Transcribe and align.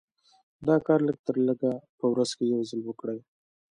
دا 0.67 0.75
کار 0.85 0.99
لږ 1.07 1.17
تر 1.27 1.35
لږه 1.47 1.71
په 1.99 2.05
ورځ 2.11 2.31
کې 2.37 2.43
يو 2.53 2.59
ځل 2.69 2.81
وکړئ. 2.85 3.19